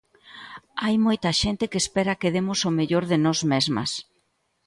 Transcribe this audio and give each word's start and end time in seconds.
Hai 0.83 0.95
moita 1.05 1.31
xente 1.41 1.69
que 1.71 1.81
espera 1.83 2.19
que 2.21 2.33
demos 2.35 2.59
o 2.69 2.71
mellor 2.79 3.03
de 3.11 3.17
nós 3.25 3.39
mesmas. 3.51 3.91